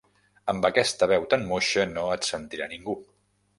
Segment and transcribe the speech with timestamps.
[0.53, 2.99] Amb aquesta veu tan moixa no et sentirà ningú.